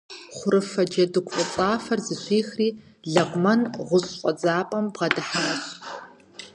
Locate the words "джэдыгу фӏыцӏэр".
0.91-1.99